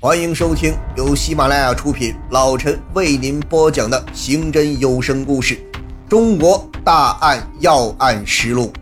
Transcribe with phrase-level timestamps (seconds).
[0.00, 5.56] 欢迎收听由喜马拉雅出品，老陈为您播讲的刑侦有声故事
[6.08, 8.72] 《中国大案要案实录》。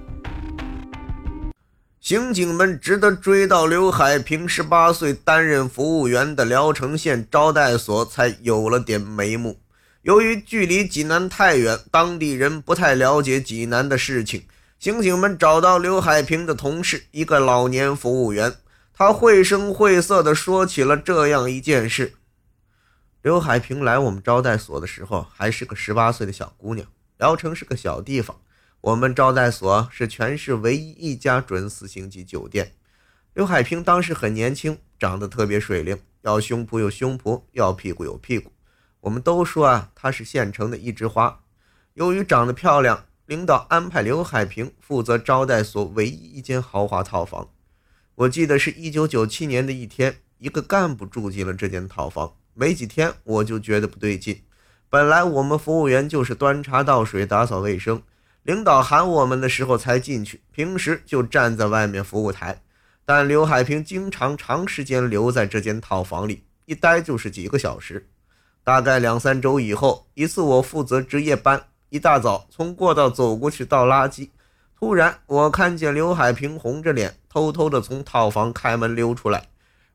[2.02, 9.56] 刑警们只得追到刘海平十八岁担任服务员的聊城县招待所，才有了点眉目。
[10.02, 14.42] 由于距离济南太远，当地人不太了解济南的事情。
[14.78, 18.52] 刑警们找到刘海平的同事，一个老年服务员。
[18.98, 22.14] 他绘声绘色地说起了这样一件事：
[23.20, 26.88] 刘海平来我们招待所的时候，还是个十八岁的小姑娘。
[27.18, 28.40] 聊城是个小地方，
[28.80, 32.72] 我们招待所是全市唯一一家准四星级酒店。
[33.34, 38.50] 刘海平当时很年轻，长得特别水灵，要胸脯有胸脯，要屁股有屁股。
[39.00, 41.42] 我们都说啊，她是县城的一枝花。
[41.92, 47.50] 由于长得漂亮，领导安排刘海平负责招待所唯一一间豪华套房。
[48.16, 52.32] 我记得是一九九七年的一天，一个干部住进了这间套房。
[52.54, 54.40] 没几天，我就觉得不对劲。
[54.88, 58.02] 本来我们服务员就是端茶倒水、打扫卫生，
[58.44, 62.62] 领导喊我们的时候才进去，平时就站在外面服务台。
[63.04, 68.08] 但刘海平经常长时间留在这间套房里，一待就是几个小时。
[68.64, 74.30] 大概两三周以后，一次我负责值夜班，一大早从过道走过去倒垃圾。
[74.78, 79.48] 突然，我看见刘海平红着脸，偷偷的从套房开门溜出来。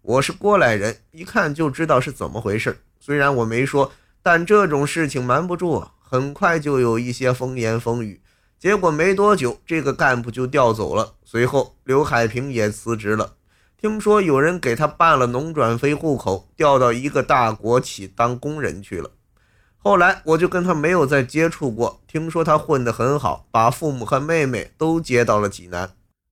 [0.03, 2.83] 我是过来人，一看就知道是怎么回事。
[2.99, 8.21] 虽然我没说，但这种事情瞒不住啊，很快就有一些风言风语。
[8.59, 11.15] 结果没多久，这个干部就调走了。
[11.23, 13.33] 随后，刘海平也辞职了。
[13.75, 19.09] 听说有人给他办了农转非户口，调到一个大国企当工人去了。
[19.77, 22.03] 后来我就跟他没有再接触过。
[22.05, 25.89] 听说他混得很好，把父母和妹妹都接到了济南。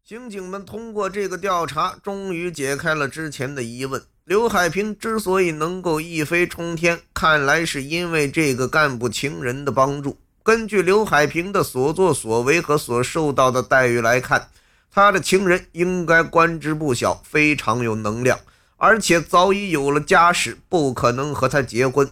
[0.09, 10.17] 刑警们通过这个调查，终于解开了之前的疑问：刘海平之所以能够一飞冲天，看来是因为这个干部情人的帮助。
[10.41, 14.47] 根据刘海平的所作所为和所受到的待遇来看，
[14.91, 18.39] 他的情人应该官职不小，非常有能量，
[18.77, 22.09] 而且早已有了家室，不可能和他结婚。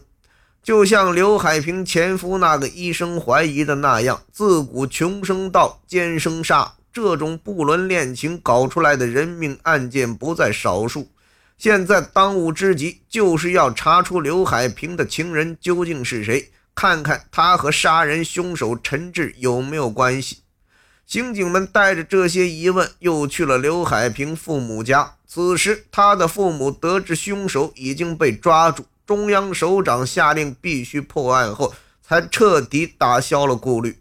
[0.62, 11.12] 就像刘海平前夫那个医生怀疑的那样，自古穷生道，奸生杀，这种不伦恋情搞出来的人命案件不在少数。
[11.56, 20.40] 现在当务之急就是要查出刘海平的情人究竟是谁，看看他和杀人凶手陈志有没有关系。
[21.06, 25.14] 刑警们带着这些疑问，又去了刘海平父母家。
[25.28, 28.84] 此时，他的父母得知凶手已经被抓住。
[29.06, 34.00] 中央首长下令必须破案后，才彻底打消了顾虑。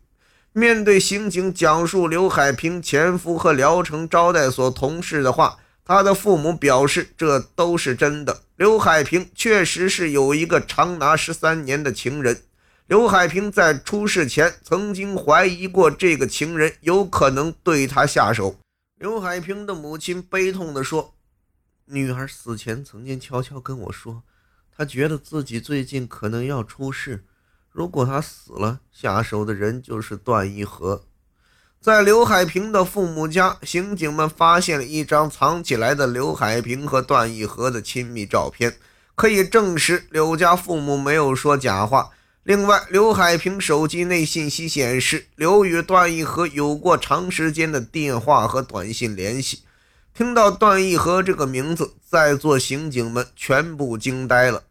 [0.58, 8.40] 面对刑警讲述刘海平前夫和聊城招待所同事的话，他的父母表示这都是真的。
[8.56, 12.44] 刘海平确实是有一个长达十三年的情人。
[12.86, 18.56] 刘海平在出事前曾经怀疑过这个情人有可能对他下手。
[18.98, 21.12] 刘海平的母亲悲痛地说
[21.84, 24.22] ：“女儿死前曾经悄悄跟我说。”
[24.74, 27.26] 她觉得自己最近可能要出事，
[27.76, 31.04] 如果他死了，下手的人就是段义和。
[31.78, 38.76] 在刘海平的父母家，刑警们发现了一张藏起来的刘海平和段义和的亲密照片，
[39.14, 42.12] 可以证实刘家父母没有说假话。
[42.44, 49.64] 另外，刘海平手机内信息显示，刘与段义和有过长时间的电话和短信联系。
[50.14, 54.62] 听到段义和这个名字，在座刑警们全部惊呆了。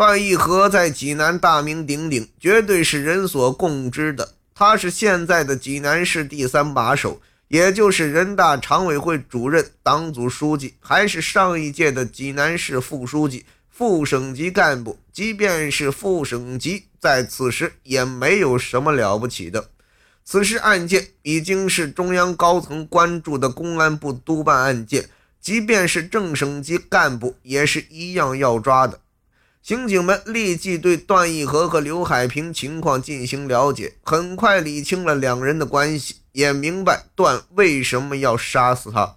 [0.00, 4.32] 段义和在济南大名鼎鼎，绝对是人所共知的。
[4.54, 14.98] 他是现在的济南市第三把手，也就是人大常委会主任、党组书记，还是上一届的济南市副书记、副省级干部。
[15.12, 19.68] 即便是副省级，在此时也没有什么了不起的。
[20.24, 25.10] 此事案件已经是中央高层关注的公安部督办案件，
[25.42, 28.98] 即便是正省级干部也是一样要抓的。
[29.62, 39.16] 刑警们立即对段义和和刘海平情况进行了解，很快理清了两人的关系，也明白段为什么要杀死他。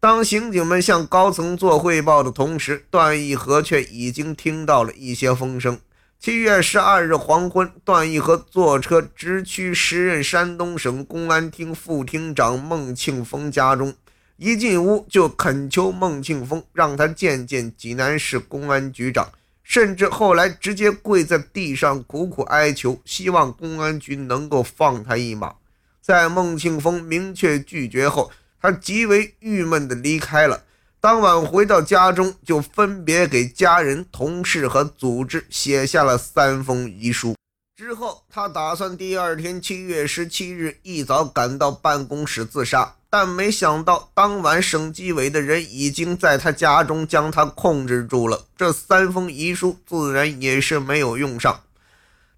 [0.00, 5.78] 当刑警们向高层做汇报的同时，段义和却已经听到了一些风声。
[6.18, 13.94] 七月十二日黄昏，段义和坐车直趋时任山东省公安厅副厅长孟庆峰家中，
[14.38, 19.28] 一进屋就恳求孟庆峰让他见见济南市公安局长，
[19.68, 25.54] 甚至后来直接跪在地上苦苦哀求，希望公安局能够放他一马。
[26.00, 28.30] 在孟庆峰明确拒绝后，
[28.62, 30.62] 他极为郁闷地离开了。
[31.00, 37.34] 当晚回到家中，就分别给家人、同事和组织写下了三封遗书。
[37.76, 48.46] 之后，他打算第二天七月十七日一早赶到办公室自杀，但没想到当晚省纪委的人已经在他家中将他控制住了。
[48.56, 51.60] 这三封遗书自然也是没有用上。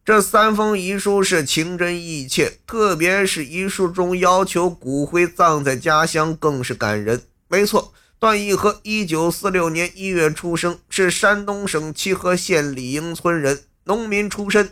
[0.04, 7.22] 这三封遗书是情真意切，特别是遗书中要求骨灰葬在家乡，更是感人。
[7.46, 14.70] 没错，段义和一九四六年一月出生，是山东省齐河县李营村人，农民出身。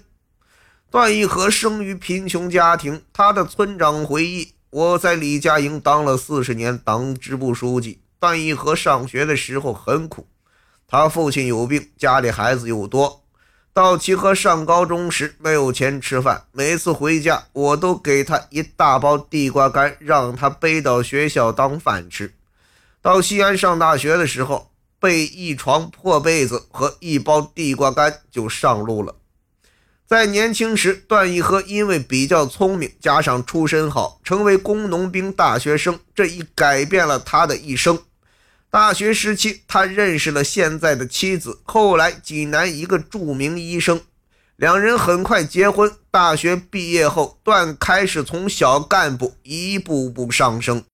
[0.89, 8.01] 段义和生于贫穷家庭，他的村长回忆：“我在李家营当了四十年党支部书记。
[8.21, 10.27] 段义和上学的时候很苦，
[10.87, 13.23] 他父亲有病，家里孩子又多。
[13.75, 22.33] 到齐河上高中时没有钱吃饭，每次回家我都给他一大包地瓜干，让他背到学校当饭吃。
[23.03, 29.17] 到西安上大学的时候，背一床破被子和一包地瓜干就上路了。”
[30.09, 37.99] 在年轻时，段义和因为比较聪明，加上出身好，成为工农兵大学生，这一改变了他的一生。
[38.71, 44.01] 大学时期，他认识了现在的妻子，后来济南一个著名医生，
[44.55, 45.91] 两人很快结婚。
[46.13, 50.85] 大学毕业后，段开始从小干部一步步上升。